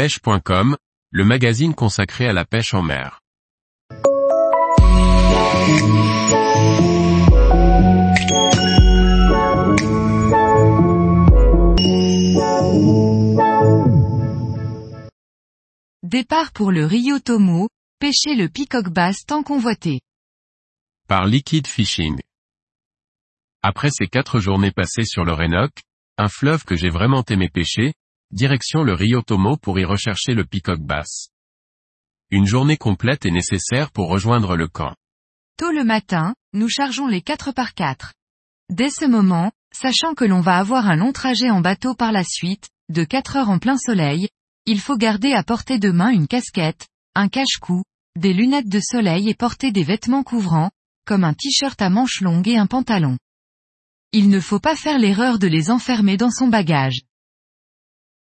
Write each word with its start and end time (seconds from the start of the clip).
pêche.com, 0.00 0.78
le 1.10 1.24
magazine 1.26 1.74
consacré 1.74 2.26
à 2.26 2.32
la 2.32 2.46
pêche 2.46 2.72
en 2.72 2.80
mer. 2.80 3.20
Départ 16.02 16.52
pour 16.54 16.72
le 16.72 16.86
Rio 16.86 17.18
Tomo, 17.18 17.68
pêcher 17.98 18.34
le 18.34 18.48
peacock 18.48 18.88
basse 18.88 19.26
tant 19.26 19.42
convoité. 19.42 20.00
Par 21.08 21.26
Liquid 21.26 21.66
Fishing. 21.66 22.18
Après 23.62 23.90
ces 23.90 24.06
quatre 24.06 24.40
journées 24.40 24.72
passées 24.72 25.04
sur 25.04 25.26
le 25.26 25.34
Rénoc, 25.34 25.72
un 26.16 26.28
fleuve 26.28 26.64
que 26.64 26.74
j'ai 26.74 26.88
vraiment 26.88 27.22
aimé 27.28 27.50
pêcher, 27.50 27.92
direction 28.32 28.84
le 28.84 28.94
Rio 28.94 29.22
Tomo 29.22 29.56
pour 29.56 29.80
y 29.80 29.84
rechercher 29.84 30.34
le 30.34 30.44
peacock 30.44 30.80
basse. 30.80 31.30
Une 32.30 32.46
journée 32.46 32.76
complète 32.76 33.26
est 33.26 33.32
nécessaire 33.32 33.90
pour 33.90 34.08
rejoindre 34.08 34.56
le 34.56 34.68
camp. 34.68 34.94
Tôt 35.56 35.72
le 35.72 35.82
matin, 35.82 36.34
nous 36.52 36.68
chargeons 36.68 37.08
les 37.08 37.22
4 37.22 37.52
par 37.52 37.74
4. 37.74 38.14
Dès 38.70 38.90
ce 38.90 39.04
moment, 39.04 39.50
sachant 39.74 40.14
que 40.14 40.24
l'on 40.24 40.40
va 40.40 40.58
avoir 40.58 40.86
un 40.86 40.94
long 40.94 41.12
trajet 41.12 41.50
en 41.50 41.60
bateau 41.60 41.94
par 41.94 42.12
la 42.12 42.22
suite, 42.22 42.68
de 42.88 43.02
4 43.02 43.36
heures 43.36 43.50
en 43.50 43.58
plein 43.58 43.76
soleil, 43.76 44.28
il 44.64 44.80
faut 44.80 44.96
garder 44.96 45.32
à 45.32 45.42
portée 45.42 45.80
de 45.80 45.90
main 45.90 46.10
une 46.10 46.28
casquette, 46.28 46.86
un 47.16 47.28
cache-cou, 47.28 47.82
des 48.16 48.32
lunettes 48.32 48.68
de 48.68 48.80
soleil 48.80 49.28
et 49.28 49.34
porter 49.34 49.72
des 49.72 49.82
vêtements 49.82 50.22
couvrants, 50.22 50.70
comme 51.04 51.24
un 51.24 51.34
t-shirt 51.34 51.82
à 51.82 51.90
manches 51.90 52.20
longues 52.20 52.48
et 52.48 52.58
un 52.58 52.66
pantalon. 52.66 53.18
Il 54.12 54.28
ne 54.28 54.38
faut 54.38 54.60
pas 54.60 54.76
faire 54.76 54.98
l'erreur 54.98 55.40
de 55.40 55.48
les 55.48 55.70
enfermer 55.70 56.16
dans 56.16 56.30
son 56.30 56.46
bagage. 56.46 57.00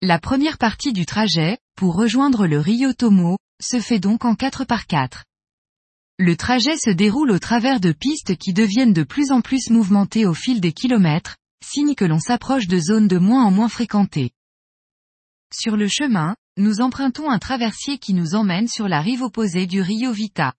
La 0.03 0.19
première 0.19 0.59
partie 0.59 0.93
du 0.93 1.07
trajet, 1.07 1.57
pour 1.75 1.95
rejoindre 1.95 2.45
le 2.45 2.59
Rio 2.59 2.93
Tomo, 2.93 3.39
se 3.59 3.79
fait 3.79 3.97
donc 3.97 4.25
en 4.25 4.35
4 4.35 4.63
par 4.63 4.85
4. 4.85 5.23
Le 6.19 6.37
trajet 6.37 6.77
se 6.77 6.91
déroule 6.91 7.31
au 7.31 7.39
travers 7.39 7.79
de 7.79 7.91
pistes 7.91 8.37
qui 8.37 8.53
deviennent 8.53 8.93
de 8.93 9.01
plus 9.01 9.31
en 9.31 9.41
plus 9.41 9.71
mouvementées 9.71 10.27
au 10.27 10.35
fil 10.35 10.61
des 10.61 10.71
kilomètres, 10.71 11.35
signe 11.65 11.95
que 11.95 12.05
l'on 12.05 12.19
s'approche 12.19 12.67
de 12.67 12.77
zones 12.77 13.07
de 13.07 13.17
moins 13.17 13.43
en 13.43 13.49
moins 13.49 13.69
fréquentées. 13.69 14.29
Sur 15.51 15.75
le 15.75 15.87
chemin, 15.87 16.35
nous 16.57 16.79
empruntons 16.79 17.31
un 17.31 17.39
traversier 17.39 17.97
qui 17.97 18.13
nous 18.13 18.35
emmène 18.35 18.67
sur 18.67 18.87
la 18.87 19.01
rive 19.01 19.23
opposée 19.23 19.65
du 19.65 19.81
Rio 19.81 20.11
Vita. 20.11 20.53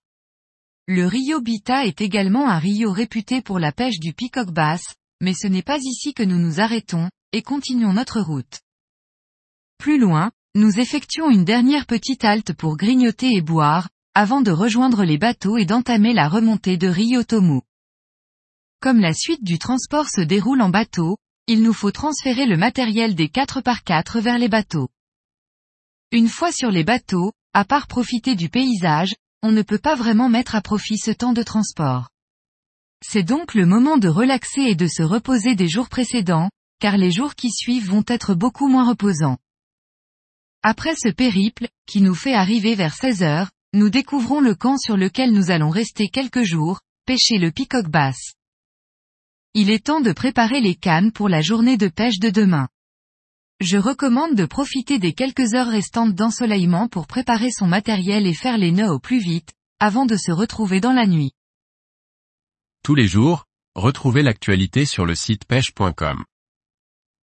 Le 0.85 1.05
Rio 1.05 1.41
Vita 1.41 1.85
est 1.85 2.01
également 2.01 2.49
un 2.49 2.59
rio 2.59 2.91
réputé 2.91 3.41
pour 3.41 3.57
la 3.57 3.71
pêche 3.71 3.99
du 3.99 4.11
peacock 4.11 4.51
basse, 4.51 4.95
mais 5.21 5.33
ce 5.33 5.47
n'est 5.47 5.63
pas 5.63 5.77
ici 5.77 6.13
que 6.13 6.23
nous 6.23 6.39
nous 6.39 6.59
arrêtons, 6.59 7.09
et 7.31 7.41
continuons 7.41 7.93
notre 7.93 8.19
route. 8.19 8.59
Plus 9.79 9.97
loin, 9.97 10.29
nous 10.55 10.77
effectuons 10.77 11.29
une 11.29 11.45
dernière 11.45 11.85
petite 11.85 12.25
halte 12.25 12.51
pour 12.51 12.75
grignoter 12.75 13.33
et 13.33 13.41
boire, 13.41 13.87
avant 14.13 14.41
de 14.41 14.51
rejoindre 14.51 15.05
les 15.05 15.17
bateaux 15.17 15.55
et 15.55 15.65
d'entamer 15.65 16.11
la 16.11 16.27
remontée 16.27 16.75
de 16.75 16.89
Rio 16.89 17.23
Tomu. 17.23 17.61
Comme 18.81 18.99
la 18.99 19.13
suite 19.13 19.41
du 19.41 19.57
transport 19.57 20.09
se 20.09 20.19
déroule 20.19 20.61
en 20.61 20.69
bateau, 20.69 21.15
il 21.47 21.63
nous 21.63 21.71
faut 21.71 21.91
transférer 21.91 22.45
le 22.45 22.57
matériel 22.57 23.15
des 23.15 23.29
4 23.29 23.61
par 23.61 23.83
4 23.85 24.19
vers 24.19 24.37
les 24.37 24.49
bateaux. 24.49 24.89
Une 26.11 26.27
fois 26.27 26.51
sur 26.51 26.71
les 26.71 26.83
bateaux, 26.83 27.31
à 27.53 27.63
part 27.63 27.87
profiter 27.87 28.35
du 28.35 28.49
paysage, 28.49 29.15
on 29.43 29.53
ne 29.53 29.61
peut 29.61 29.79
pas 29.79 29.95
vraiment 29.95 30.27
mettre 30.27 30.55
à 30.55 30.61
profit 30.61 30.97
ce 30.97 31.11
temps 31.11 31.33
de 31.33 31.43
transport. 31.43 32.09
C'est 33.01 33.23
donc 33.23 33.53
le 33.53 33.65
moment 33.65 33.97
de 33.97 34.09
relaxer 34.09 34.61
et 34.61 34.75
de 34.75 34.87
se 34.87 35.03
reposer 35.03 35.55
des 35.55 35.69
jours 35.69 35.87
précédents, 35.87 36.49
car 36.81 36.97
les 36.97 37.11
jours 37.11 37.35
qui 37.35 37.49
suivent 37.49 37.87
vont 37.87 38.03
être 38.07 38.33
beaucoup 38.33 38.67
moins 38.67 38.85
reposants. 38.85 39.37
Après 40.61 40.93
ce 40.95 41.07
périple, 41.07 41.69
qui 41.85 42.01
nous 42.01 42.15
fait 42.15 42.33
arriver 42.33 42.75
vers 42.75 42.93
16 42.93 43.23
heures, 43.23 43.49
nous 43.73 43.89
découvrons 43.89 44.41
le 44.41 44.55
camp 44.55 44.77
sur 44.77 44.97
lequel 44.97 45.31
nous 45.31 45.51
allons 45.51 45.69
rester 45.69 46.09
quelques 46.09 46.43
jours, 46.43 46.81
pêcher 47.05 47.37
le 47.37 47.49
peacock 47.49 47.87
basse. 47.87 48.33
Il 49.53 49.69
est 49.69 49.85
temps 49.85 50.01
de 50.01 50.11
préparer 50.11 50.59
les 50.59 50.75
cannes 50.75 51.13
pour 51.13 51.29
la 51.29 51.41
journée 51.41 51.77
de 51.77 51.87
pêche 51.87 52.19
de 52.19 52.29
demain. 52.29 52.67
Je 53.61 53.77
recommande 53.77 54.35
de 54.35 54.45
profiter 54.45 54.99
des 54.99 55.13
quelques 55.13 55.53
heures 55.53 55.69
restantes 55.69 56.13
d'ensoleillement 56.13 56.89
pour 56.89 57.07
préparer 57.07 57.51
son 57.51 57.67
matériel 57.67 58.27
et 58.27 58.33
faire 58.33 58.57
les 58.57 58.71
nœuds 58.71 58.91
au 58.91 58.99
plus 58.99 59.19
vite, 59.19 59.53
avant 59.79 60.05
de 60.05 60.17
se 60.17 60.31
retrouver 60.31 60.81
dans 60.81 60.93
la 60.93 61.07
nuit. 61.07 61.31
Tous 62.83 62.95
les 62.95 63.07
jours, 63.07 63.45
retrouvez 63.75 64.23
l'actualité 64.23 64.85
sur 64.85 65.05
le 65.05 65.15
site 65.15 65.45
pêche.com. 65.45 66.25